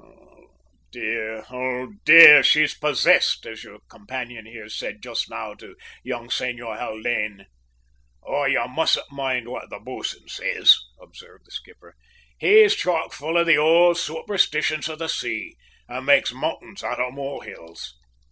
[0.00, 0.36] "Oh
[0.92, 1.44] dear!
[1.50, 2.44] oh dear!
[2.44, 5.74] she's possessed, as your companion here said just now to the
[6.04, 7.46] young Senor Haldane."
[8.22, 11.96] "Oh, you mustn't mind what the bo'sun says," observed the skipper.
[12.38, 15.56] "He's chock full of the old superstitions of the sea,
[15.88, 17.96] and makes mountains out of molehills."